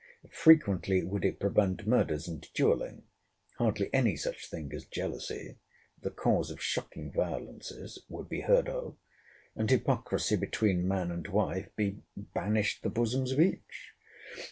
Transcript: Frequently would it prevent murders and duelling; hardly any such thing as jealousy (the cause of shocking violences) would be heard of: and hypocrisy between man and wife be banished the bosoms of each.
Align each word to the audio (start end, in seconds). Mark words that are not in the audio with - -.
Frequently 0.33 1.03
would 1.03 1.23
it 1.23 1.39
prevent 1.39 1.85
murders 1.85 2.27
and 2.27 2.51
duelling; 2.55 3.03
hardly 3.59 3.87
any 3.93 4.15
such 4.15 4.49
thing 4.49 4.71
as 4.73 4.83
jealousy 4.83 5.57
(the 6.01 6.09
cause 6.09 6.49
of 6.49 6.59
shocking 6.59 7.11
violences) 7.11 8.03
would 8.09 8.27
be 8.27 8.41
heard 8.41 8.67
of: 8.67 8.97
and 9.55 9.69
hypocrisy 9.69 10.35
between 10.35 10.87
man 10.87 11.11
and 11.11 11.27
wife 11.27 11.69
be 11.75 12.01
banished 12.17 12.81
the 12.81 12.89
bosoms 12.89 13.31
of 13.31 13.39
each. 13.39 13.93